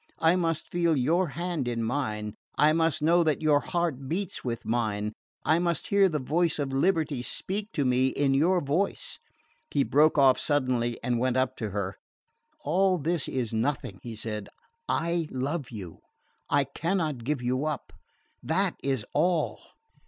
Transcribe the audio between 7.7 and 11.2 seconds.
to me in your voice" He broke off suddenly and